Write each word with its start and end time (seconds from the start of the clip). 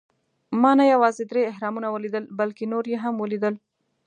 ما 0.61 0.71
نه 0.79 0.85
یوازې 0.93 1.23
درې 1.31 1.41
اهرامونه 1.51 1.87
ولیدل، 1.91 2.23
بلکې 2.39 2.65
نور 2.73 2.85
یې 2.91 2.97
هم 3.03 3.15
ولېدل. 3.19 3.55